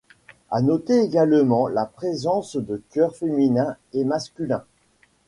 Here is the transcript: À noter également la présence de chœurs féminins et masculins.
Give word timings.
À 0.49 0.63
noter 0.63 0.97
également 1.03 1.67
la 1.67 1.85
présence 1.85 2.57
de 2.57 2.81
chœurs 2.89 3.15
féminins 3.15 3.77
et 3.93 4.03
masculins. 4.03 4.63